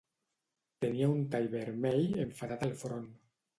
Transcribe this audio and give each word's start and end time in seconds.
Tenia 0.85 1.09
un 1.17 1.21
tall 1.35 1.47
vermell 1.57 2.19
enfadat 2.25 2.69
al 2.71 2.77
front. 2.83 3.09